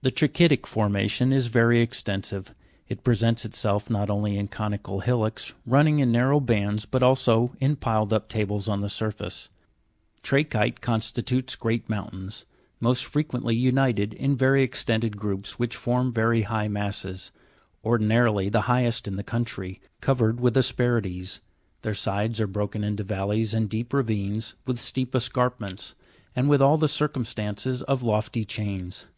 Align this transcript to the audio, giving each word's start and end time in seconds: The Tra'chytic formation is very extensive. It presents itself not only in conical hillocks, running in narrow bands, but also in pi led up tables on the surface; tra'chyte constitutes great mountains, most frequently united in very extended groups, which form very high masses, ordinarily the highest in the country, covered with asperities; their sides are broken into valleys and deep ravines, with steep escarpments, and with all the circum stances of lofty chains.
The 0.00 0.10
Tra'chytic 0.10 0.64
formation 0.64 1.34
is 1.34 1.48
very 1.48 1.82
extensive. 1.82 2.54
It 2.88 3.04
presents 3.04 3.44
itself 3.44 3.90
not 3.90 4.08
only 4.08 4.38
in 4.38 4.48
conical 4.48 5.00
hillocks, 5.00 5.52
running 5.66 5.98
in 5.98 6.10
narrow 6.10 6.40
bands, 6.40 6.86
but 6.86 7.02
also 7.02 7.54
in 7.60 7.76
pi 7.76 7.98
led 7.98 8.10
up 8.10 8.30
tables 8.30 8.68
on 8.70 8.80
the 8.80 8.88
surface; 8.88 9.50
tra'chyte 10.22 10.80
constitutes 10.80 11.56
great 11.56 11.90
mountains, 11.90 12.46
most 12.80 13.04
frequently 13.04 13.54
united 13.54 14.14
in 14.14 14.34
very 14.34 14.62
extended 14.62 15.18
groups, 15.18 15.58
which 15.58 15.76
form 15.76 16.10
very 16.10 16.44
high 16.44 16.68
masses, 16.68 17.30
ordinarily 17.84 18.48
the 18.48 18.62
highest 18.72 19.06
in 19.06 19.16
the 19.16 19.22
country, 19.22 19.82
covered 20.00 20.40
with 20.40 20.56
asperities; 20.56 21.42
their 21.82 21.92
sides 21.92 22.40
are 22.40 22.46
broken 22.46 22.82
into 22.82 23.02
valleys 23.04 23.52
and 23.52 23.68
deep 23.68 23.92
ravines, 23.92 24.54
with 24.64 24.80
steep 24.80 25.14
escarpments, 25.14 25.94
and 26.34 26.48
with 26.48 26.62
all 26.62 26.78
the 26.78 26.88
circum 26.88 27.26
stances 27.26 27.82
of 27.82 28.02
lofty 28.02 28.42
chains. 28.42 29.08